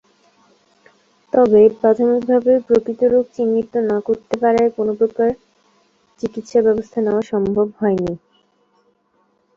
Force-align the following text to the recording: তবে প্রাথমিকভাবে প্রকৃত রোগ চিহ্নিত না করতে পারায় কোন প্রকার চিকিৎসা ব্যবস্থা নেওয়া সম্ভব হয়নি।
তবে 1.33 1.61
প্রাথমিকভাবে 1.79 2.53
প্রকৃত 2.67 3.01
রোগ 3.13 3.25
চিহ্নিত 3.35 3.73
না 3.89 3.97
করতে 4.07 4.35
পারায় 4.43 4.69
কোন 4.77 4.87
প্রকার 4.99 5.29
চিকিৎসা 6.21 6.59
ব্যবস্থা 6.67 6.99
নেওয়া 7.01 7.23
সম্ভব 7.31 7.67
হয়নি। 7.79 8.13